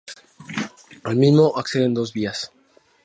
Al 1.03 1.15
mismo 1.15 1.53
acceden 1.57 1.93
dos 1.93 2.11
vías. 2.11 2.51